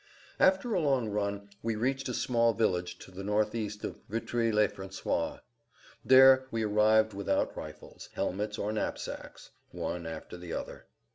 After 0.39 0.73
a 0.73 0.79
long 0.79 1.09
run 1.09 1.47
we 1.61 1.75
reached 1.75 2.09
a 2.09 2.15
small 2.15 2.55
village 2.55 2.97
to 3.05 3.11
the 3.11 3.23
northeast 3.23 3.83
of 3.85 3.99
Vitry 4.09 4.51
le 4.51 4.67
François. 4.67 5.41
There 6.03 6.47
we 6.49 6.63
arrived 6.63 7.13
without 7.13 7.55
rifles, 7.55 8.09
helmets 8.13 8.57
or 8.57 8.71
knapsacks; 8.73 9.51
one 9.69 10.07
after 10.07 10.37
the 10.37 10.53
other. 10.53 10.87